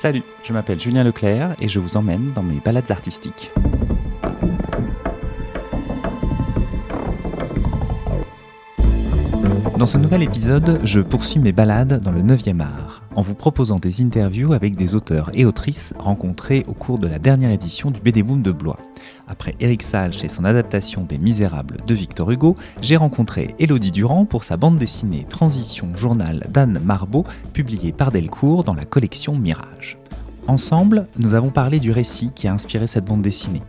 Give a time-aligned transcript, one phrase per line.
[0.00, 3.50] Salut, je m'appelle Julien Leclerc et je vous emmène dans mes balades artistiques.
[9.80, 13.78] Dans ce nouvel épisode, je poursuis mes balades dans le 9e art, en vous proposant
[13.78, 17.98] des interviews avec des auteurs et autrices rencontrés au cours de la dernière édition du
[17.98, 18.76] BD Boom de Blois.
[19.26, 24.26] Après Eric Salch et son adaptation des Misérables de Victor Hugo, j'ai rencontré Élodie Durand
[24.26, 27.24] pour sa bande dessinée Transition Journal d'Anne Marbeau,
[27.54, 29.96] publiée par Delcourt dans la collection Mirage.
[30.46, 33.62] Ensemble, nous avons parlé du récit qui a inspiré cette bande dessinée,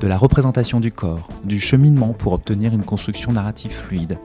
[0.00, 4.18] de la représentation du corps, du cheminement pour obtenir une construction narrative fluide,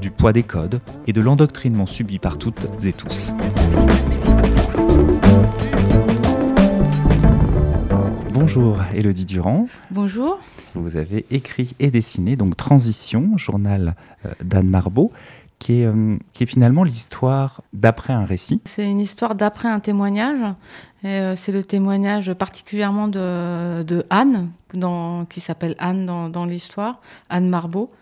[0.00, 3.32] du poids des codes et de l'endoctrinement subi par toutes et tous.
[8.32, 9.66] Bonjour Elodie Durand.
[9.90, 10.40] Bonjour.
[10.74, 13.94] Vous avez écrit et dessiné donc Transition, journal
[14.24, 15.12] euh, d'Anne Marbeau,
[15.60, 18.60] qui est, euh, qui est finalement l'histoire d'après un récit.
[18.64, 20.40] C'est une histoire d'après un témoignage.
[21.04, 24.50] Euh, c'est le témoignage particulièrement de, Anne,
[25.28, 27.92] qui s'appelle Anne dans, l'histoire, Anne Marbeau,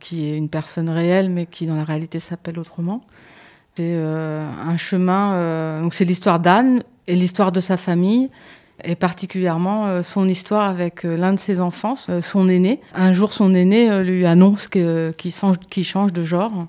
[0.00, 3.02] qui est une personne réelle mais qui dans la réalité s'appelle autrement.
[3.76, 8.30] C'est un chemin, donc c'est l'histoire d'Anne et l'histoire de sa famille
[8.82, 12.80] et particulièrement euh, son histoire avec euh, l'un de ses enfants, euh, son aîné.
[12.94, 16.66] Un jour, son aîné lui annonce qu'il change, de genre.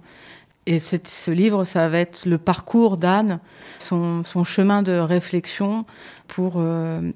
[0.67, 3.39] Et ce livre, ça va être le parcours d'Anne,
[3.79, 5.85] son, chemin de réflexion
[6.27, 6.59] pour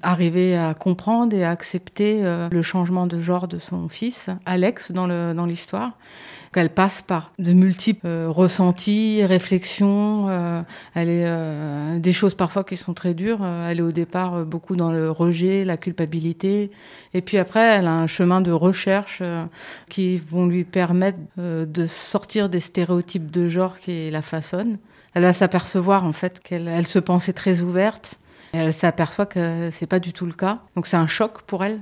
[0.02, 5.46] arriver à comprendre et à accepter le changement de genre de son fils, Alex, dans
[5.46, 5.94] l'histoire
[6.52, 10.26] qu'elle passe par de multiples euh, ressentis, réflexions.
[10.28, 10.62] Euh,
[10.94, 13.44] elle est euh, des choses parfois qui sont très dures.
[13.44, 16.70] elle est au départ beaucoup dans le rejet, la culpabilité,
[17.14, 19.22] et puis après, elle a un chemin de recherche
[19.88, 24.78] qui vont lui permettre de sortir des stéréotypes de genre qui la façonnent.
[25.14, 28.18] Elle va s'apercevoir en fait qu'elle elle se pensait très ouverte.
[28.52, 30.60] Elle s'aperçoit que c'est pas du tout le cas.
[30.76, 31.80] Donc c'est un choc pour elle.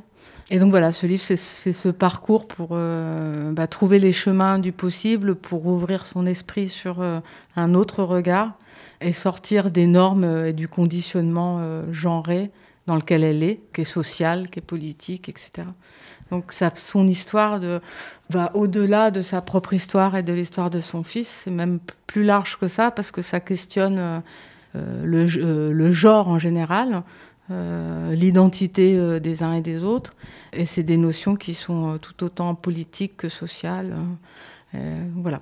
[0.50, 4.72] Et donc voilà, ce livre, c'est ce parcours pour euh, bah, trouver les chemins du
[4.72, 7.20] possible, pour ouvrir son esprit sur euh,
[7.54, 8.52] un autre regard
[9.02, 11.60] et sortir des normes euh, et du conditionnement
[11.92, 12.50] genré
[12.86, 15.68] dans lequel elle est, qui est social, qui est politique, etc.
[16.30, 17.60] Donc son histoire
[18.30, 21.42] va au-delà de sa propre histoire et de l'histoire de son fils.
[21.44, 24.22] C'est même plus large que ça parce que ça questionne
[24.74, 27.02] le, genre en général.
[27.50, 30.14] Euh, l'identité euh, des uns et des autres.
[30.52, 33.96] Et c'est des notions qui sont euh, tout autant politiques que sociales.
[35.16, 35.40] voilà.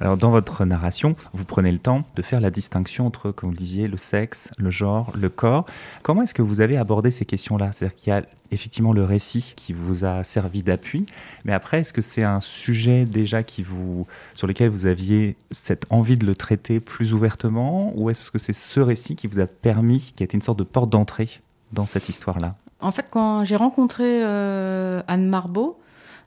[0.00, 3.54] Alors dans votre narration, vous prenez le temps de faire la distinction entre, comme vous
[3.54, 5.64] le disiez, le sexe, le genre, le corps.
[6.02, 7.70] Comment est-ce que vous avez abordé ces questions-là?
[7.72, 11.06] C'est-à-dire qu'il y a effectivement le récit qui vous a servi d'appui,
[11.44, 15.86] mais après, est-ce que c'est un sujet déjà qui vous, sur lequel vous aviez cette
[15.90, 19.46] envie de le traiter plus ouvertement, ou est-ce que c'est ce récit qui vous a
[19.46, 21.40] permis, qui a été une sorte de porte d'entrée?
[21.72, 25.78] Dans cette histoire-là En fait, quand j'ai rencontré euh, Anne Marbeau,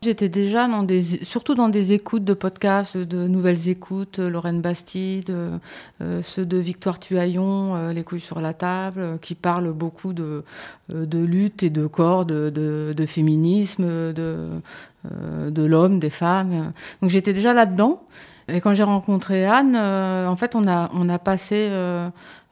[0.01, 0.65] J'étais déjà
[1.23, 6.55] surtout dans des écoutes de podcasts, de nouvelles écoutes, euh, Lorraine Bastide, euh, ceux de
[6.57, 10.45] Victoire Tuaillon, Les couilles sur la table, qui parlent beaucoup de,
[10.87, 14.47] lutte et de corps, de, de, féminisme, de,
[15.03, 16.71] de l'homme, des femmes.
[17.01, 18.01] Donc j'étais déjà là-dedans.
[18.47, 21.69] Et quand j'ai rencontré Anne, en fait, on a, on a passé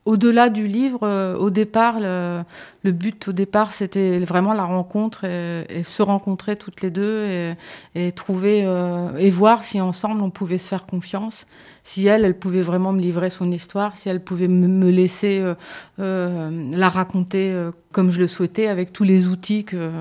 [0.08, 2.46] au-delà du livre, euh, au départ, le,
[2.94, 7.54] but au départ, c'était vraiment la rencontre et, se rencontrer toutes les deux
[7.94, 11.46] et, trouver euh, et voir si ensemble on pouvait se faire confiance,
[11.84, 15.44] si elle, elle pouvait vraiment me livrer son histoire, si elle pouvait me, laisser
[16.00, 17.54] euh, la raconter
[17.92, 19.92] comme je le souhaitais avec tous les outils que,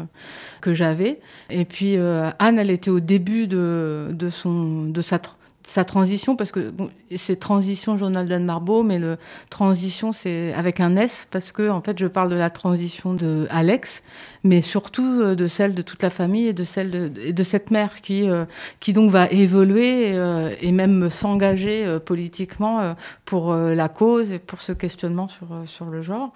[0.60, 1.18] que j'avais.
[1.50, 5.18] Et puis Anne, elle était au début de, de, son, de sa
[5.66, 9.18] sa transition, parce que bon, c'est transition journal d'Anne Marbeau, mais le
[9.50, 13.48] transition c'est avec un S parce que en fait je parle de la transition de
[13.50, 14.04] Alex,
[14.44, 17.72] mais surtout euh, de celle de toute la famille et de celle de, de cette
[17.72, 18.44] mère qui euh,
[18.78, 22.94] qui donc va évoluer euh, et même s'engager politiquement
[23.24, 26.32] pour la cause et pour ce questionnement sur sur le genre.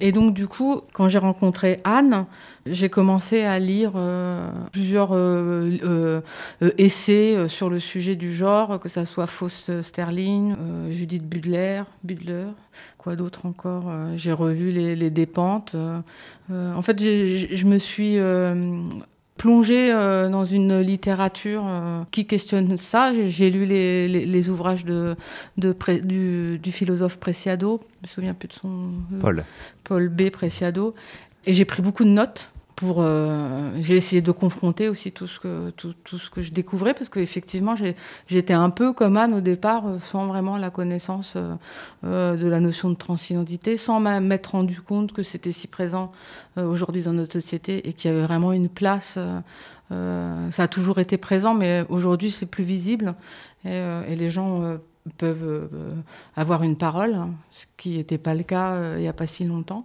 [0.00, 2.26] Et donc, du coup, quand j'ai rencontré Anne,
[2.66, 6.22] j'ai commencé à lire euh, plusieurs euh,
[6.62, 10.54] euh, essais sur le sujet du genre, que ça soit Faust Sterling,
[10.90, 12.46] Judith Butler, Butler,
[12.96, 13.90] quoi d'autre encore.
[14.16, 15.74] j'ai relu les, les Dépentes.
[16.50, 18.18] en fait, je me suis
[19.38, 21.64] plongée dans une littérature
[22.10, 23.12] qui questionne ça.
[23.26, 25.16] J'ai lu les, les, ouvrages de,
[25.56, 28.90] de du, du, philosophe Preciado, je me souviens plus de son...
[29.20, 29.44] Paul.
[29.84, 30.28] Paul B.
[30.30, 30.94] Preciado.
[31.46, 35.40] Et j'ai pris beaucoup de notes pour euh, j'ai essayé de confronter aussi tout ce
[35.40, 37.74] que tout, tout ce que je découvrais parce qu'effectivement
[38.28, 41.34] j'étais un peu comme Anne au départ euh, sans vraiment la connaissance
[42.04, 46.12] euh, de la notion de transidentité sans m'être rendu compte que c'était si présent
[46.56, 49.18] aujourd'hui dans notre société et qu'il y avait vraiment une place
[49.90, 53.14] ça a toujours été présent mais aujourd'hui c'est plus visible.
[53.64, 54.78] Et, et les gens
[55.10, 55.70] peuvent
[56.36, 57.16] avoir une parole
[57.50, 59.84] ce qui n'était pas le cas il n'y a pas si longtemps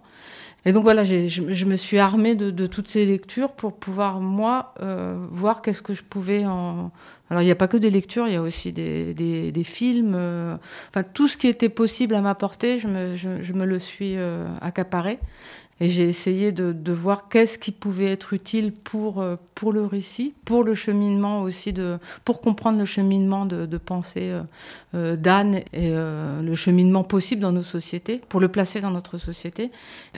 [0.66, 5.26] et donc voilà, je, me suis armée de, toutes ces lectures pour pouvoir, moi, euh,
[5.30, 6.90] voir qu'est-ce que je pouvais en...
[7.30, 10.14] Alors il n'y a pas que des lectures, il y a aussi des, films.
[10.14, 10.56] Euh...
[10.88, 14.46] Enfin, tout ce qui était possible à m'apporter, je me, je, me, le suis euh,
[14.60, 15.18] accaparé.
[15.80, 20.32] Et j'ai essayé de, voir qu'est-ce qui pouvait être utile pour, euh, pour le récit,
[20.44, 21.74] pour le cheminement aussi,
[22.24, 24.42] pour comprendre le cheminement de, pensée euh,
[24.94, 29.70] euh d'Anne et le cheminement possible dans nos sociétés, pour le placer dans notre société.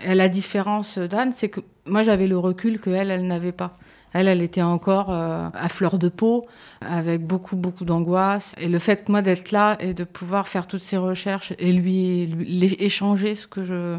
[0.05, 3.79] Et la différence d'Anne, c'est que moi j'avais le recul qu'elle, elle n'avait pas.
[4.17, 6.47] Elle, elle était encore euh, à fleur de peau,
[6.81, 8.55] avec beaucoup, beaucoup d'angoisse.
[8.57, 12.75] Et le fait, moi, d'être là et de pouvoir faire toutes ces recherches et lui,
[12.81, 13.99] échanger ce que je,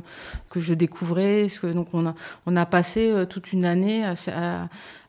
[0.49, 1.45] que je découvrais.
[1.61, 2.15] Donc, on a,
[2.47, 4.15] on a passé euh, toute une année à,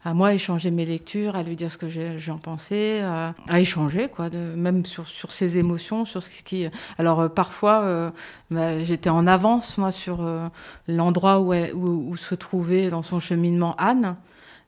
[0.05, 1.89] à, moi échanger mes lectures, à lui dire ce que
[2.19, 6.69] j'en pensais, à, à, échanger, quoi, même sur, sur ses émotions, sur ce qui.
[6.99, 8.11] Alors, euh, parfois, euh,
[8.51, 10.49] bah, j'étais en avance, moi, sur euh,
[10.87, 14.17] l'endroit où, où se trouvait dans son cheminement Anne.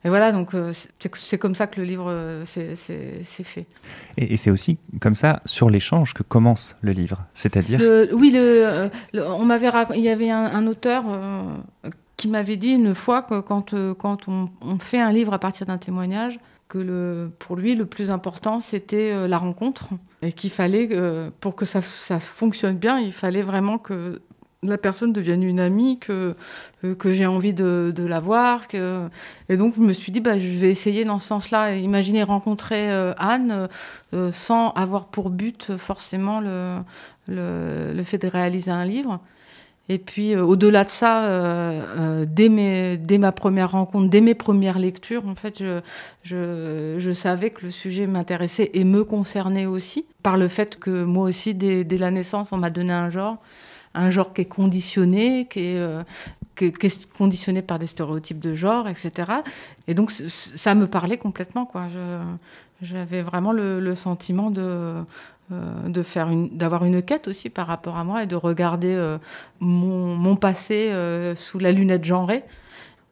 [0.03, 0.73] Et voilà, donc euh,
[1.13, 3.67] c'est comme ça que le livre euh, s'est fait.
[4.17, 7.19] Et, et c'est aussi comme ça, sur l'échange, que commence le livre.
[7.33, 7.79] C'est-à-dire
[8.13, 11.43] Oui, le, le, on m'avait il y avait un, un auteur euh,
[12.21, 15.39] qui m'avait dit une fois que quand, euh, quand on, on, fait un livre à
[15.39, 19.85] partir d'un témoignage, que le, pour lui, le plus important, c'était euh, la rencontre.
[20.21, 24.21] Et qu'il fallait, euh, pour que ça, ça fonctionne bien, il fallait vraiment que
[24.63, 26.35] la personne devienne une amie, que,
[26.99, 28.67] que j'ai envie de, la voir.
[28.67, 29.07] Que...
[29.49, 31.75] Et donc, je me suis dit, bah, je vais essayer dans ce sens-là.
[31.75, 33.69] Imaginer rencontrer euh, Anne
[34.13, 36.77] euh, sans avoir pour but forcément le,
[37.27, 39.19] le, fait de réaliser un livre.
[39.89, 44.35] Et puis, euh, au-delà de ça, euh, dès, mes, dès ma première rencontre, dès mes
[44.35, 45.81] premières lectures, en fait, je,
[46.23, 51.03] je, je savais que le sujet m'intéressait et me concernait aussi, par le fait que
[51.03, 53.37] moi aussi, dès la naissance, on m'a donné un genre
[53.93, 56.03] un genre qui est conditionné, qui est, euh,
[56.55, 59.31] qui, est, conditionné par des stéréotypes de genre, etc.
[59.87, 61.65] Et donc ça me parlait complètement.
[61.65, 61.87] Quoi.
[62.81, 65.03] J'avais vraiment le, sentiment de,
[65.51, 68.95] euh, de faire une, d'avoir une quête aussi par rapport à moi et de regarder
[68.95, 69.17] euh,
[69.59, 70.91] mon, passé
[71.35, 72.43] sous la lunette genrée.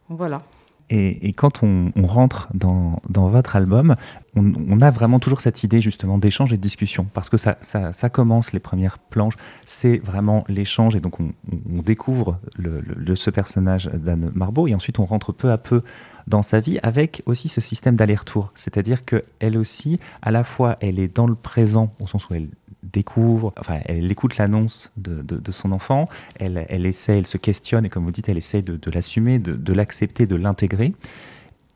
[0.09, 0.43] Voilà.
[0.91, 3.95] Et, quand on, rentre dans, votre album,
[4.35, 8.09] on, a vraiment toujours cette idée justement d'échange et de discussion, parce que ça, ça,
[8.09, 11.31] commence, les premières planches, c'est vraiment l'échange, et donc on,
[11.83, 12.39] découvre
[13.15, 15.83] ce personnage d'Anne Marbeau, et ensuite on rentre peu à peu
[16.27, 20.99] dans sa vie avec aussi ce système d'aller-retour, c'est-à-dire qu'elle aussi, à la fois, elle
[20.99, 22.49] est dans le présent, au sens où elle
[22.83, 26.07] découvre, enfin, elle écoute l'annonce de, de, son enfant,
[26.39, 29.73] elle, elle essaie, elle se questionne, et comme vous dites, elle essaie de, l'assumer, de,
[29.73, 30.93] l'accepter, de l'intégrer.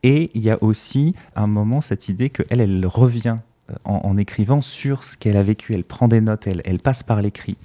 [0.04, 3.38] Et il y a aussi un moment cette idée qu'elle, elle revient
[3.86, 7.04] en, en, écrivant sur ce qu'elle a vécu, elle prend des notes, elle, elle passe
[7.04, 7.58] par l'écrit.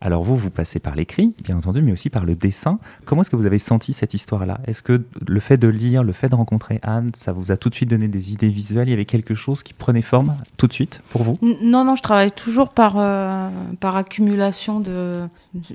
[0.00, 2.78] Alors vous, vous passez par l'écrit, bien entendu, mais aussi par le dessin.
[3.04, 4.60] Comment est-ce que vous avez senti cette histoire-là?
[4.66, 7.68] Est-ce que le fait de lire, le fait de rencontrer Anne, ça vous a tout
[7.68, 8.88] de suite donné des idées visuelles?
[8.88, 11.38] Il y avait quelque chose qui prenait forme tout de suite pour vous?
[11.42, 15.20] Non, non, je travaille toujours par, euh, par accumulation de...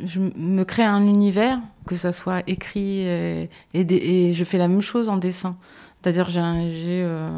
[0.06, 4.68] Je me crée un univers, que ça soit écrit et, et, et je fais la
[4.68, 5.56] même chose en dessin.
[6.06, 7.30] C'est-à-dire j'ai euh,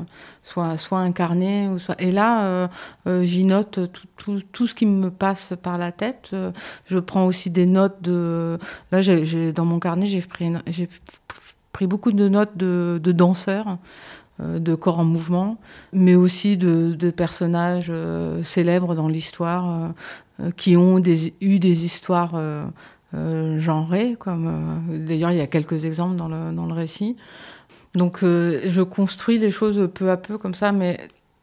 [0.43, 1.95] soit, un carnet, ou soit...
[2.01, 2.67] et là, euh,
[3.07, 3.79] euh, j'y note
[4.17, 6.31] tout, ce qui me passe par la tête.
[6.33, 6.51] Euh,
[6.87, 8.59] je prends aussi des notes de...
[8.91, 10.51] Là, j dans mon carnet, j'ai pris,
[11.71, 13.77] pris beaucoup de notes de, danseurs
[14.39, 15.57] de corps en mouvement,
[15.93, 17.93] mais aussi de, personnages
[18.43, 19.93] célèbres dans l'histoire
[20.57, 22.35] qui ont eu des histoires
[23.13, 24.17] genrées.
[24.19, 27.15] Comme d'ailleurs, il y a quelques exemples dans le, dans le récit.
[27.97, 30.99] Donc euh, je construis les choses peu à peu comme ça, mais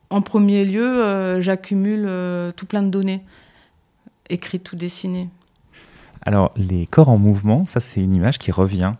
[0.08, 3.22] en premier lieu, euh, j'accumule euh, tout plein de données,
[4.30, 5.28] écrites ou dessinées.
[6.22, 8.92] Alors les corps en mouvement, ça c'est une image qui revient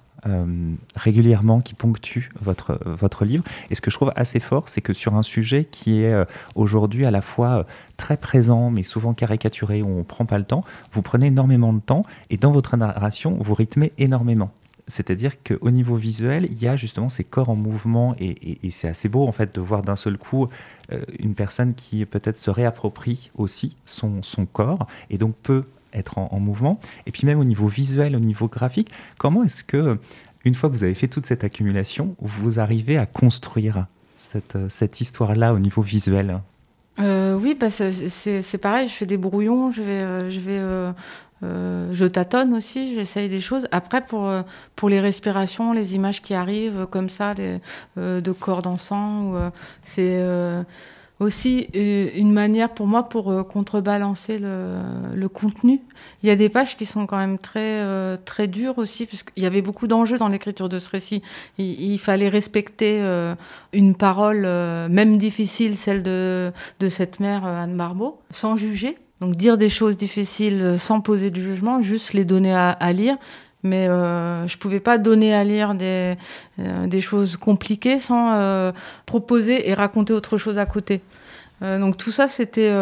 [0.96, 3.44] régulièrement, qui ponctue votre, votre livre.
[3.68, 6.14] Et ce que je trouve assez fort, c'est que sur un sujet qui est
[6.54, 7.66] aujourd'hui à la fois
[7.98, 11.80] très présent, mais souvent caricaturé, on ne prend pas le temps, vous prenez énormément de
[11.80, 14.50] temps, et dans votre narration, vous rythmez énormément.
[14.86, 19.08] C'est-à-dire qu'au niveau visuel, il y a justement ces corps en mouvement et, c'est assez
[19.08, 20.48] beau en fait de voir d'un seul coup
[20.92, 25.64] euh, une personne qui peut-être se réapproprie aussi son, son corps et donc peut
[25.94, 26.80] être en, en, mouvement.
[27.06, 29.98] Et puis même au niveau visuel, au niveau graphique, comment est-ce que
[30.44, 33.86] une fois que vous avez fait toute cette accumulation, vous arrivez à construire
[34.16, 36.40] cette, cette histoire-là au niveau visuel?
[36.98, 40.92] Oui, bah c'est pareil, je fais des brouillons, je vais, je vais
[41.44, 43.66] euh, je tâtonne aussi, j'essaye des choses.
[43.72, 44.42] Après, pour, euh,
[44.76, 47.34] pour les respirations, les images qui arrivent comme ça,
[47.98, 49.50] euh, de corps dansant,
[49.84, 50.22] c'est
[51.20, 55.80] aussi une manière pour moi pour contrebalancer le, contenu.
[56.22, 57.82] Il y a des pages qui sont quand même très,
[58.24, 61.22] très dures aussi, puisqu'il y avait beaucoup d'enjeux dans l'écriture de ce récit.
[61.58, 63.00] Il, fallait respecter
[63.72, 66.52] une parole, même difficile, celle de,
[66.88, 71.42] cette mère, Anne Barbeau, sans juger donc dire des choses difficiles euh, sans poser du
[71.42, 73.16] jugement, juste les donner à, lire.
[73.64, 76.14] Mais euh, je pouvais pas donner à lire des,
[76.60, 78.72] euh, des choses compliquées sans
[79.06, 81.00] proposer et raconter autre chose à côté.
[81.60, 82.72] donc tout ça, c'était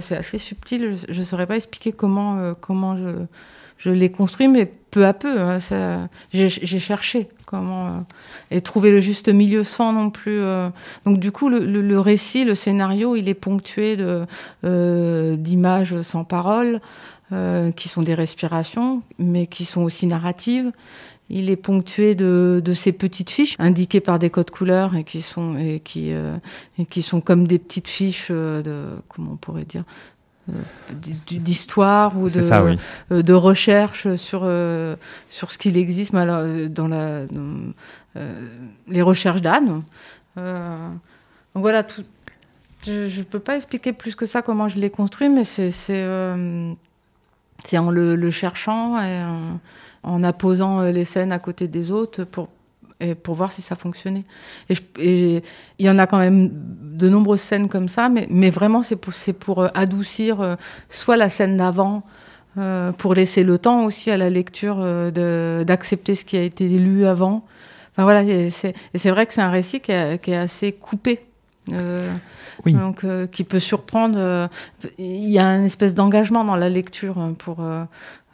[0.00, 0.96] c'est assez subtil.
[1.08, 3.10] Je ne saurais pas expliquer comment, comment je,
[3.78, 5.40] je l'ai construit, mais peu à peu.
[5.40, 5.58] Hein,
[6.32, 7.90] j'ai cherché comment euh,
[8.50, 10.40] et trouver le juste milieu sans non plus.
[10.40, 10.68] Euh,
[11.06, 13.96] donc du coup, le, récit, le scénario, il est ponctué
[14.64, 16.80] euh, d'images sans parole,
[17.76, 20.72] qui sont des respirations, mais qui sont aussi narratives.
[21.28, 25.20] Il est ponctué de, de, ces petites fiches indiquées par des codes couleurs et qui
[25.20, 29.84] sont et qui et qui sont comme des petites fiches de comment on pourrait dire
[30.90, 32.40] d'histoire ou de,
[33.12, 34.96] euh, de, recherche sur, euh,
[35.28, 37.26] sur ce qu'il existe euh, dans, la,
[38.88, 39.82] les recherches d'Anne.
[40.36, 40.44] donc
[41.54, 42.04] voilà, tout,
[42.86, 45.70] je ne peux pas expliquer plus que ça comment je l'ai construit, mais c'est
[47.74, 49.22] en le, cherchant et
[50.02, 52.48] en, apposant les scènes à côté des autres pour,
[53.00, 54.24] et pour voir si ça fonctionnait.
[54.98, 55.42] Et,
[55.78, 58.96] il y en a quand même de nombreuses scènes comme ça, mais, mais vraiment, c'est
[58.96, 60.56] pour, pour euh, adoucir euh,
[60.88, 62.02] soit la scène d'avant,
[62.56, 64.78] euh, pour laisser le temps aussi à la lecture
[65.12, 67.44] d'accepter ce qui a été lu avant.
[67.92, 71.20] Enfin voilà, c'est vrai que c'est un récit qui, qui, est assez coupé.
[72.64, 72.72] Oui.
[72.72, 74.48] Donc, qui peut surprendre.
[74.98, 77.62] Il y a une espèce d'engagement dans la lecture hein, pour,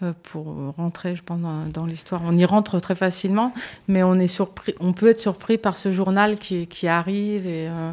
[0.04, 1.40] euh, pour rentrer, je pense,
[1.72, 2.20] dans, l'histoire.
[2.24, 3.54] On y rentre très facilement,
[3.86, 7.46] mais on, est surpris, on peut être surpris par ce journal qui, qui arrive.
[7.46, 7.92] Et, euh,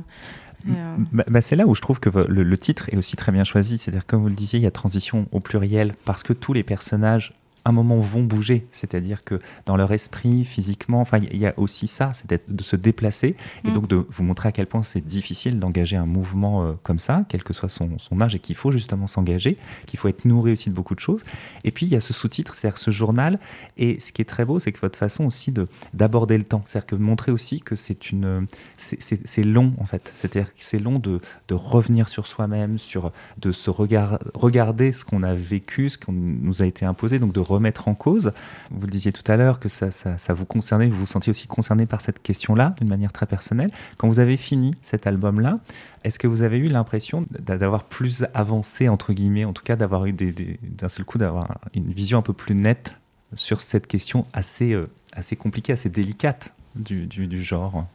[0.67, 3.31] euh, bah, bah, c'est là où je trouve que le, le titre est aussi très
[3.31, 3.77] bien choisi.
[3.77, 6.63] C'est-à-dire, comme vous le disiez, il y a transition au pluriel parce que tous les
[6.63, 7.33] personnages
[7.65, 11.87] un moment vont bouger, c'est-à-dire que dans leur esprit, physiquement, enfin, il y a aussi
[11.87, 13.73] ça, c'est de se déplacer et mm.
[13.73, 17.25] donc de vous montrer à quel point c'est difficile d'engager un mouvement euh, comme ça,
[17.29, 20.53] quel que soit son, son âge, et qu'il faut justement s'engager, qu'il faut être nourri
[20.53, 21.21] aussi de beaucoup de choses.
[21.63, 23.39] Et puis il y a ce sous-titre, c'est-à-dire ce journal,
[23.77, 26.63] et ce qui est très beau, c'est que votre façon aussi de d'aborder le temps,
[26.65, 30.99] c'est-à-dire que montrer aussi que c'est une, c'est long en fait, c'est-à-dire que c'est long
[30.99, 35.97] de, de revenir sur soi-même, sur de se regard, regarder ce qu'on a vécu, ce
[35.97, 38.31] qu'on nous a été imposé, donc de remettre en cause.
[38.71, 39.89] Vous le disiez tout à l'heure que ça,
[40.29, 43.71] vous concernait, vous vous sentiez aussi concerné par cette question-là d'une manière très personnelle.
[43.97, 45.59] Quand vous avez fini cet album-là,
[46.03, 50.05] est-ce que vous avez eu l'impression d'avoir plus avancé, entre guillemets, en tout cas d'avoir
[50.05, 52.95] eu d'un seul coup d'avoir une vision un peu plus nette
[53.33, 57.85] sur cette question assez, euh, assez compliquée, assez délicate du, du, genre?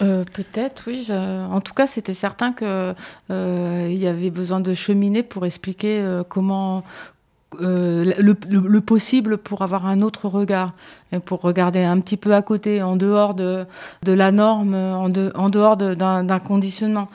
[0.00, 1.08] Euh, Peut-être, oui.
[1.10, 2.94] En tout cas, c'était certain qu'il
[3.30, 6.84] euh, y avait besoin de cheminer pour expliquer comment,
[7.60, 10.70] euh, le, possible pour avoir un autre regard
[11.12, 13.66] et pour regarder un petit peu à côté, en dehors de,
[14.02, 17.08] de la norme, en, en dehors d'un conditionnement.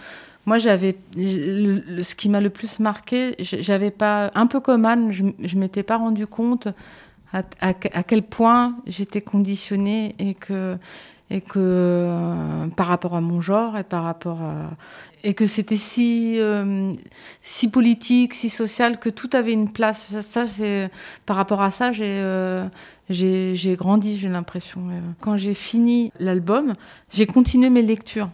[0.46, 5.24] Moi, j'avais ce qui m'a le plus marqué, j'avais pas, un peu comme Anne, je,
[5.44, 6.70] je m'étais pas rendu compte
[7.34, 10.78] à, à, à quel point j'étais conditionnée et que
[11.30, 14.70] et que euh, par rapport à mon genre et par rapport à
[15.24, 16.94] et que c'était si euh,
[17.42, 20.20] si politique, si social que tout avait une place.
[20.22, 20.90] Ça, c'est
[21.26, 22.68] par rapport à ça, j'ai euh,
[23.10, 24.82] j'ai grandi, j'ai l'impression.
[25.22, 26.74] Quand j'ai fini l'album,
[27.12, 28.30] j'ai continué mes lectures.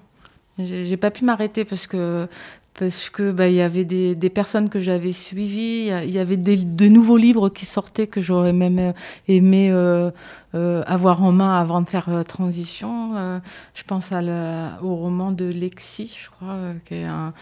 [0.59, 2.27] J'ai pas pu m'arrêter parce que
[2.77, 6.37] parce que bah, il y avait des, des personnes que j'avais suivies, il y avait
[6.37, 8.93] des, de nouveaux livres qui sortaient que j'aurais même euh,
[9.27, 10.09] aimé euh,
[10.55, 13.41] euh, avoir en main avant de faire euh, transition.
[13.75, 17.33] Je pense au roman de Lexi, je crois, qui est un,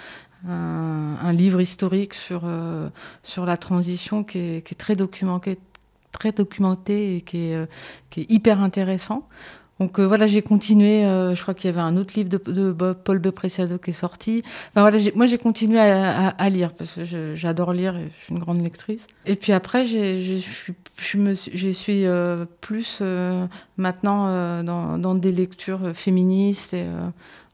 [0.47, 2.43] un, un, livre historique sur
[3.23, 5.59] sur la transition qui est, qui est très documenté,
[6.11, 7.69] très documenté et qui est,
[8.09, 9.27] qui est hyper intéressant.
[9.81, 11.03] Donc euh, voilà, j'ai continué.
[11.03, 13.93] Euh, je crois qu'il y avait un autre livre de, de Paul Bepreciado qui est
[13.93, 14.43] sorti.
[14.69, 18.39] Enfin voilà, moi j'ai continué à, lire parce que j'adore lire et je suis une
[18.39, 19.07] grande lectrice.
[19.25, 20.37] Et puis après, je
[21.71, 23.01] suis, euh, plus
[23.77, 26.75] maintenant dans, des lectures féministes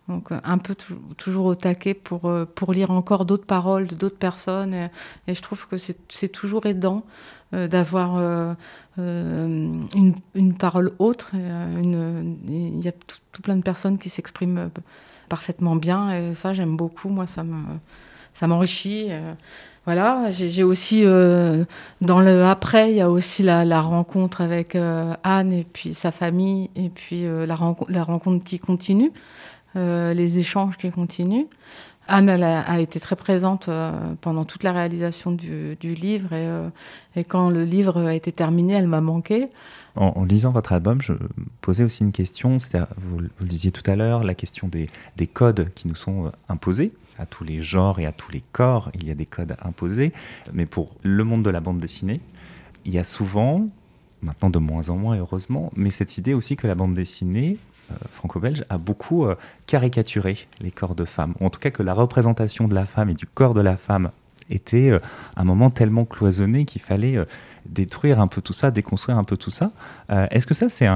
[0.07, 0.75] Donc un peu
[1.17, 4.73] toujours au taquet pour, pour lire encore d'autres paroles de d'autres personnes.
[5.27, 7.03] Et, je trouve que c'est toujours aidant
[7.51, 8.55] d'avoir
[8.97, 11.31] une, une, parole autre.
[11.33, 14.69] Il y a tout, plein de personnes qui s'expriment
[15.27, 16.11] parfaitement bien.
[16.11, 17.09] Et ça, j'aime beaucoup.
[17.09, 17.57] Moi, ça me
[18.37, 19.07] ça m'enrichit.
[19.09, 19.33] Euh,
[19.85, 21.63] voilà, j'ai aussi euh,
[22.01, 26.11] dans le après, il y a aussi la, rencontre avec euh, Anne et puis sa
[26.11, 29.11] famille et puis la, rencontre, la rencontre qui continue,
[29.77, 31.45] les échanges qui continuent.
[32.09, 33.69] Anne elle a, été très présente
[34.21, 36.47] pendant toute la réalisation du, livre et,
[37.19, 39.49] et, quand le livre a été terminé, elle m'a manqué.
[39.95, 41.13] En, lisant votre album, je
[41.59, 45.27] posais aussi une question, vous, vous, le disiez tout à l'heure, la question des, des
[45.27, 49.07] codes qui nous sont imposés à tous les genres et à tous les corps, il
[49.07, 50.13] y a des codes imposés.
[50.53, 52.21] Mais pour le monde de la bande dessinée,
[52.85, 53.67] il y a souvent,
[54.21, 57.66] maintenant de moins en moins heureusement, mais cette idée aussi que la bande dessinée euh,
[58.11, 61.33] franco-belge a beaucoup euh, caricaturé les corps de femmes.
[61.41, 64.11] En tout cas que la représentation de la femme et du corps de la femme
[64.49, 64.99] était euh,
[65.35, 67.17] un moment tellement cloisonné qu'il fallait
[67.69, 69.71] détruire un peu tout ça, déconstruire un peu tout ça.
[70.09, 70.87] Euh, est-ce que ça, c'est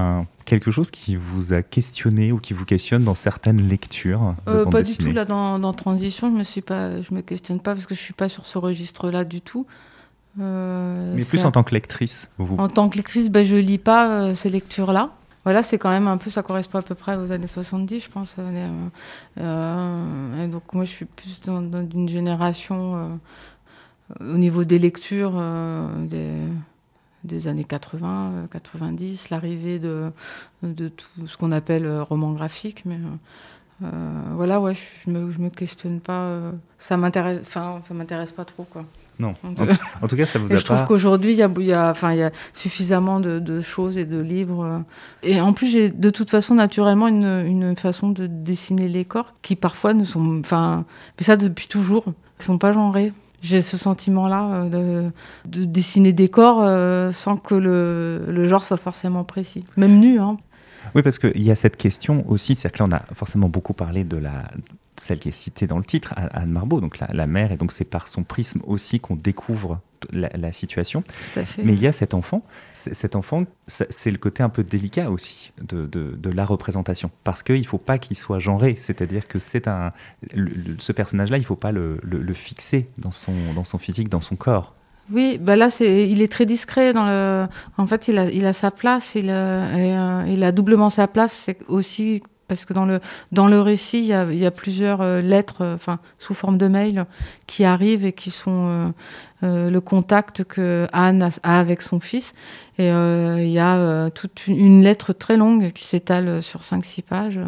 [0.46, 4.84] quelque chose qui vous a questionné ou qui vous questionne dans certaines lectures euh, Pas
[4.84, 7.96] du tout, là, dans, Transition, je me, suis pas, je me questionne pas parce que
[7.96, 9.66] je suis pas sur ce registre-là du tout.
[10.40, 12.56] Euh, Mais plus en tant que lectrice vous...
[12.58, 15.10] En tant que lectrice, ben, je lis pas ces lectures-là.
[15.44, 18.10] Voilà, c'est quand même un peu, ça correspond à peu près aux années 70, je
[18.10, 18.38] pense.
[18.38, 23.20] et donc moi, je suis plus dans, une génération
[24.20, 25.42] au niveau des lectures
[27.24, 30.12] des, années 80, 90, l'arrivée de,
[30.62, 32.84] tout ce qu'on appelle euh, roman graphique.
[32.86, 33.00] Mais
[33.84, 33.88] euh,
[34.36, 36.26] voilà, je me, je me questionne pas.
[36.26, 37.58] Euh, ça m'intéresse,
[37.92, 38.86] m'intéresse pas trop, quoi.
[39.22, 39.34] Non.
[40.02, 42.14] En, tout cas, ça vous a Je trouve qu'aujourd'hui, il y a, y, a, enfin,
[42.14, 44.84] y a suffisamment de, de, choses et de livres.
[45.22, 49.34] Et en plus, j'ai de toute façon, naturellement, une, une, façon de dessiner les corps
[49.44, 50.40] qui parfois ne sont.
[50.40, 50.86] Enfin,
[51.20, 53.14] mais ça depuis toujours, ne sont pas genrés.
[53.44, 55.10] J'ai ce sentiment-là euh,
[55.48, 60.20] de, dessiner des corps euh, sans que le, genre soit forcément précis, même nu.
[60.20, 60.38] Hein.
[60.96, 63.74] Oui, parce qu'il y a cette question aussi, c'est-à-dire que là, on a forcément beaucoup
[63.74, 64.44] parlé de la,
[64.98, 67.86] celle qui est citée dans le titre, Anne Marbeau, donc la, mère, et donc c'est
[67.86, 69.80] par son prisme aussi qu'on découvre
[70.12, 71.04] la, situation.
[71.64, 72.44] Mais il y a cet enfant,
[72.74, 77.60] cet enfant, c'est le côté un peu délicat aussi de, de, la représentation, parce qu'il
[77.60, 79.92] ne faut pas qu'il soit genré, c'est-à-dire que c'est un,
[80.78, 84.22] ce personnage-là, il ne faut pas le, le, fixer dans son, dans son physique, dans
[84.22, 84.76] son corps.
[85.14, 86.94] Oui, bah là, il est très discret.
[86.96, 89.16] En fait, il a, sa place.
[89.16, 91.50] Il a, euh, doublement sa place.
[91.68, 96.34] Aussi parce que dans le, récit, il y a, plusieurs euh, lettres, euh, enfin, sous
[96.34, 97.06] forme de mail,
[97.48, 98.94] qui arrivent et qui sont
[99.42, 102.34] le contact que Anne a, avec son fils.
[102.78, 107.40] Et il y a toute une, lettre très longue qui s'étale sur 5-6 pages,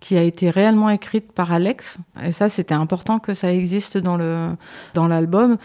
[0.00, 1.98] qui a été réellement écrite par Alex.
[2.22, 4.16] Et ça, c'était important que ça existe dans
[4.94, 5.56] l'album,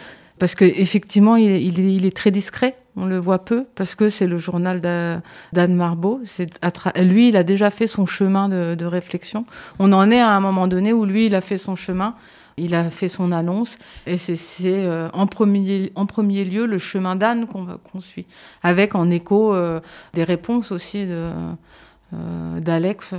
[0.44, 4.36] parce qu'effectivement, il, il, est très discret on le voit peu parce que c'est le
[4.36, 6.20] journal d'Anne Marbeau.
[6.98, 9.46] Lui, il a déjà fait son chemin de, réflexion.
[9.80, 12.16] On en est à un moment donné où lui, il a fait son chemin,
[12.58, 17.16] il a fait son annonce, et c'est euh, en, premier, en premier lieu le chemin
[17.16, 18.26] d'Anne qu'on suit,
[18.64, 19.80] avec en écho euh,
[20.14, 21.54] des réponses aussi euh,
[22.60, 23.14] d'Alex.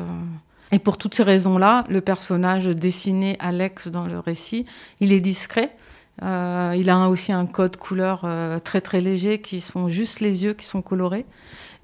[0.72, 4.66] Et pour toutes ces raisons-là, le personnage dessiné Alex dans le récit,
[5.00, 5.74] il est discret
[6.22, 10.44] euh, il a aussi un code couleur euh, très très léger qui sont juste les
[10.44, 11.26] yeux qui sont colorés.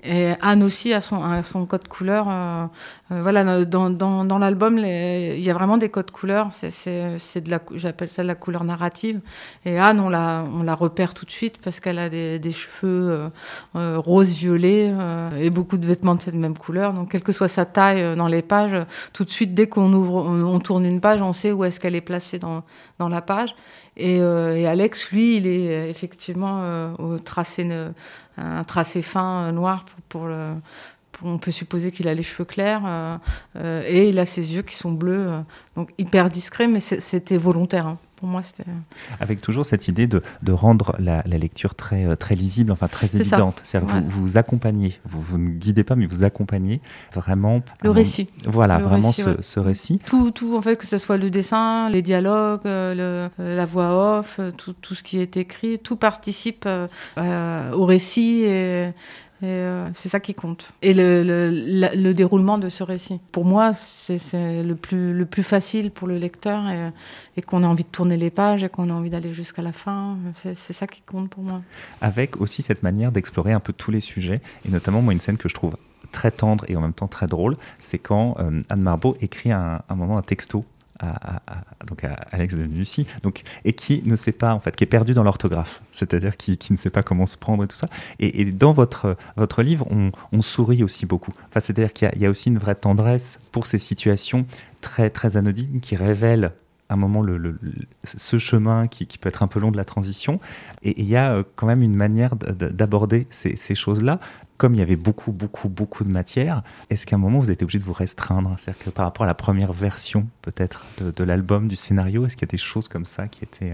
[0.02, 2.26] Et Anne aussi a son, code couleur.
[2.28, 2.66] Euh,
[3.10, 6.50] voilà, dans, l'album, il y a vraiment des codes couleurs.
[6.52, 9.20] C'est de la, j'appelle ça la couleur narrative.
[9.64, 13.30] Et Anne, on la, repère tout de suite parce qu'elle a des, cheveux
[13.74, 14.94] rose violet
[15.38, 16.92] et beaucoup de vêtements de cette même couleur.
[16.92, 18.76] Donc, quelle que soit sa taille dans les pages,
[19.12, 21.94] tout de suite, dès qu'on ouvre, on, tourne une page, on sait où est-ce qu'elle
[21.94, 22.62] est placée dans,
[22.98, 23.54] la page.
[24.00, 27.66] Euh, et, Alex, lui, il est euh, effectivement euh, au tracé,
[28.40, 30.54] un tracé fin noir pour, le,
[31.22, 33.20] on peut supposer qu'il a les cheveux clairs
[33.56, 35.30] et il a ses yeux qui sont bleus,
[35.76, 37.86] donc hyper discret, mais c'était volontaire.
[37.86, 38.68] Hein pour moi, c'était.
[38.68, 42.70] Euh, Avec toujours cette idée de, de rendre la, la, lecture très, euh, très lisible,
[42.70, 43.60] enfin très évidente.
[43.64, 46.82] C'est-à-dire vous, vous accompagnez, vous, vous, ne guidez pas, mais vous accompagnez
[47.14, 47.62] vraiment.
[47.82, 48.26] Le récit.
[48.46, 50.00] Voilà, vraiment ce, ce, récit.
[50.04, 54.18] Tout, tout, en fait, que ce soit le dessin, les dialogues, euh, le, la voix
[54.18, 56.68] off, tout, tout, ce qui est écrit, tout participe
[57.16, 58.92] au récit et
[59.42, 60.72] euh, c'est ça qui compte.
[60.82, 63.20] Et le, le, déroulement de ce récit.
[63.32, 64.18] Pour moi, c'est
[64.62, 66.64] le plus, le plus facile pour le lecteur
[67.36, 69.72] et, qu'on a envie de tourner les pages et qu'on a envie d'aller jusqu'à la
[69.72, 70.18] fin.
[70.32, 71.62] C'est ça qui compte pour moi.
[72.00, 75.38] Avec aussi cette manière d'explorer un peu tous les sujets et notamment, moi, une scène
[75.38, 75.76] que je trouve
[76.12, 78.36] très tendre et en même temps très drôle, c'est quand
[78.68, 80.64] Anne Marbeau écrit un, un moment un texto
[81.00, 81.40] à,
[81.86, 84.88] donc à Alex de Lucie, donc, et qui ne sait pas, en fait, qui est
[84.88, 87.88] perdu dans l'orthographe, c'est-à-dire qui, qui, ne sait pas comment se prendre et tout ça.
[88.18, 91.32] Et, dans votre, votre livre, on, sourit aussi beaucoup.
[91.48, 94.46] Enfin, c'est-à-dire qu'il y, a aussi une vraie tendresse pour ces situations
[94.80, 96.52] très, très anodines qui révèlent
[96.88, 97.58] un moment le,
[98.02, 100.40] ce chemin qui, qui, peut être un peu long de la transition.
[100.82, 104.18] Et il y a euh, quand même une manière d'aborder ces choses-là
[104.60, 107.62] comme il y avait beaucoup, beaucoup, beaucoup de matière, est-ce qu'à un moment vous êtes
[107.62, 108.54] obligé de vous restreindre?
[108.58, 112.46] C'est-à-dire que par rapport à la première version peut-être de, l'album, du scénario, est-ce qu'il
[112.46, 113.72] y a des choses comme ça qui étaient...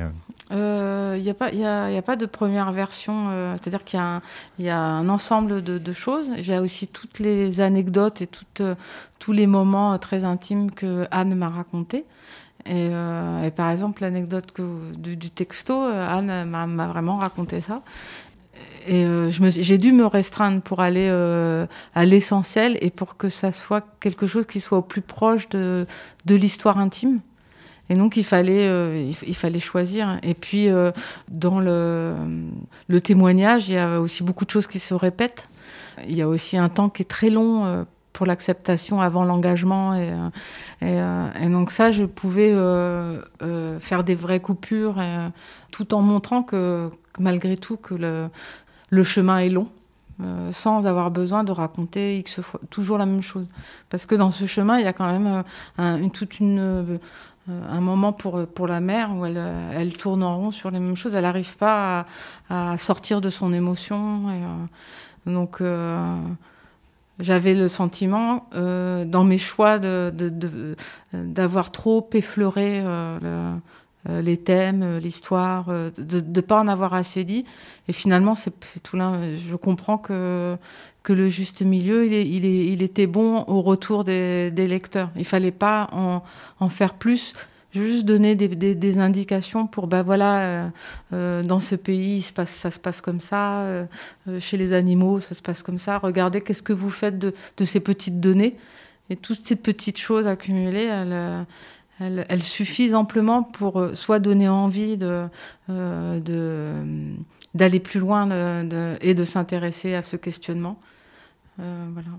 [0.52, 1.18] Il euh...
[1.18, 3.98] n'y euh, a, pas, de première version, euh, c'est-à-dire qu'il
[4.60, 6.30] y, a un ensemble de, de choses.
[6.38, 12.04] J'ai aussi toutes les anecdotes et tous les moments très intimes que Anne m'a racontés.
[12.64, 12.90] Et,
[13.56, 14.54] par exemple, l'anecdote
[14.98, 17.82] du, texto, Anne m'a vraiment raconté ça
[18.86, 23.52] et euh, j'ai dû me restreindre pour aller euh, à l'essentiel et pour que ça
[23.52, 25.86] soit quelque chose qui soit au plus proche de,
[26.28, 27.20] l'histoire intime.
[27.88, 30.18] Et donc il fallait, euh, il, fallait choisir.
[30.22, 30.68] Et puis
[31.28, 32.14] dans le,
[33.02, 35.48] témoignage, il y a aussi beaucoup de choses qui se répètent.
[36.08, 39.94] Il y a aussi un temps qui est très long pour l'acceptation avant l'engagement.
[39.94, 42.54] Et, donc ça, je pouvais
[43.80, 44.96] faire des vraies coupures,
[45.70, 48.28] tout en montrant que, malgré tout que
[48.90, 49.68] le chemin est long.
[50.22, 53.46] Euh, sans avoir besoin de raconter X fois, toujours la même chose.
[53.90, 55.42] Parce que dans ce chemin, il y a quand même euh,
[55.76, 56.98] un, toute une, euh,
[57.48, 59.38] un moment pour, pour la mère où elle,
[59.74, 61.14] elle tourne en rond sur les mêmes choses.
[61.14, 62.06] Elle n'arrive pas
[62.48, 64.22] à, sortir de son émotion.
[65.26, 65.62] Donc,
[67.20, 73.52] j'avais le sentiment, dans mes choix, d'avoir de, trop effleuré le
[74.08, 77.44] les thèmes, euh, l'histoire, euh, de ne pas en avoir assez dit.
[77.88, 79.12] Et finalement, c'est tout là.
[79.48, 80.56] Je comprends que,
[81.02, 85.10] que le juste milieu, il, est, il, était bon au retour des, lecteurs.
[85.16, 86.22] Il fallait pas en,
[86.58, 87.34] en, faire plus.
[87.76, 90.68] Juste donner des, indications pour, ben voilà, euh,
[91.12, 93.86] euh, dans ce pays, ça se passe comme ça, euh,
[94.40, 95.98] chez les animaux, ça se passe comme ça.
[95.98, 98.56] Regardez qu'est-ce que vous faites de, de ces petites données.
[99.10, 101.46] Et toutes ces petites choses accumulées, elles,
[102.00, 105.26] elles, elles, suffisent amplement pour euh, soit donner envie de,
[105.70, 106.74] euh, de,
[107.54, 110.78] d'aller plus loin de, de, et de s'intéresser à ce questionnement.
[111.60, 112.10] Euh, voilà.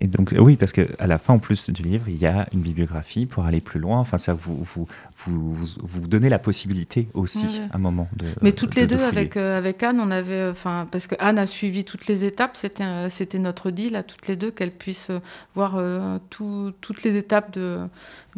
[0.00, 2.60] Et donc, oui, parce qu'à la fin, en plus du livre, il y a une
[2.60, 3.98] bibliographie pour aller plus loin.
[3.98, 4.86] Enfin, ça vous, vous,
[5.26, 7.68] vous, vous donnez la possibilité aussi, ouais.
[7.72, 8.26] un moment, de.
[8.42, 10.46] Mais toutes de, les deux, avec, euh, avec Anne, on avait.
[10.46, 12.56] Enfin, parce que Anne a suivi toutes les étapes.
[12.56, 15.10] C'était, c'était notre deal à toutes les deux, qu'elle puisse
[15.54, 15.82] voir
[16.28, 17.80] tout, toutes les étapes de,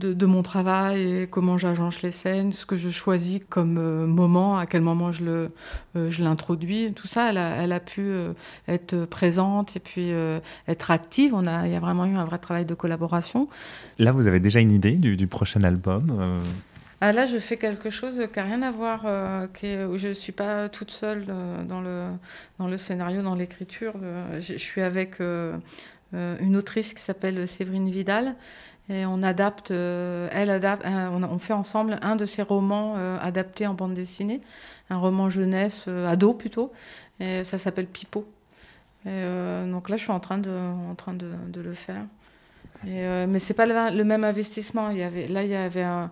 [0.01, 4.07] de, de, mon travail et comment j'agence les scènes, ce que je choisis comme euh,
[4.07, 5.51] moment, à quel moment je, le,
[5.95, 6.93] je l'introduis.
[6.93, 8.13] Tout ça, elle a, elle a pu
[8.67, 10.11] être présente et puis
[10.67, 11.33] être active.
[11.35, 13.49] On a, il y a vraiment eu un vrai travail de collaboration.
[13.99, 16.41] Là, vous avez déjà une idée du, du prochain album
[17.03, 19.97] ah, là, je fais quelque chose qui n'a rien à voir, euh, qui est, où
[19.97, 22.09] je ne suis pas toute seule euh, dans, le,
[22.59, 23.95] dans le scénario, dans l'écriture.
[24.03, 25.57] Euh, je, je, suis avec euh,
[26.13, 28.35] euh, une autrice qui s'appelle Séverine Vidal.
[28.91, 33.67] Et on adapte, euh, elle adapte, on, on, fait ensemble un de ses romans adaptés
[33.67, 34.41] en bande dessinée,
[34.91, 36.73] un roman jeunesse, ado plutôt.
[37.21, 38.27] Et ça s'appelle Pipo.
[39.05, 42.03] Donc là, je suis en train de, le faire.
[42.87, 44.89] Et euh, mais c'est pas le, même investissement.
[44.89, 46.11] Là, il y avait un,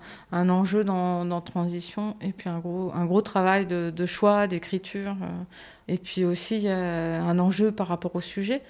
[0.48, 5.16] enjeu dans, transition et puis un gros, travail de, choix, d'écriture.
[5.22, 5.42] Euh,
[5.88, 8.62] et puis aussi, il y a un enjeu par rapport au sujet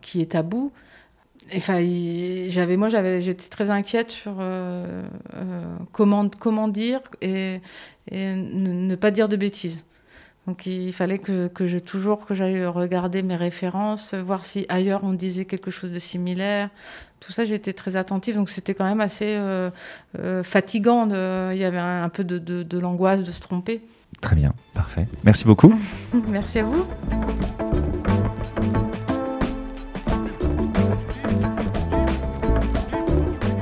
[0.00, 0.72] qui est tabou.
[1.54, 1.80] Enfin,
[2.48, 5.02] j'avais, moi, j'avais, j'étais très inquiète sur euh,
[5.34, 7.60] euh, comment, comment dire et,
[8.10, 9.84] et ne, pas dire de bêtises.
[10.46, 15.04] Donc il fallait que, que je toujours que j'aille regarder mes références, voir si ailleurs
[15.04, 16.70] on disait quelque chose de similaire.
[17.20, 19.70] Tout ça, j'étais très attentive, donc c'était quand même assez euh,
[20.18, 21.06] euh, fatigant.
[21.06, 23.82] De, il y avait un, un peu de, de, de l'angoisse de se tromper.
[24.20, 25.06] Très bien, parfait.
[25.22, 25.74] Merci beaucoup.
[26.28, 26.86] Merci à vous.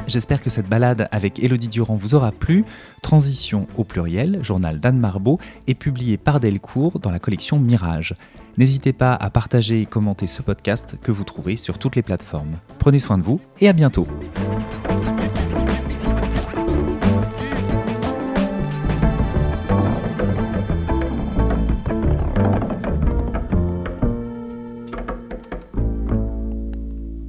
[0.08, 2.64] J'espère que cette balade avec Elodie Durand vous aura plu.
[3.02, 8.14] Transition au pluriel, journal d'Anne Marbeau, est publié par Delcourt dans la collection Mirage.
[8.56, 12.56] N'hésitez pas à partager et commenter ce podcast que vous trouvez sur toutes les plateformes.
[12.78, 14.08] Prenez soin de vous et à bientôt.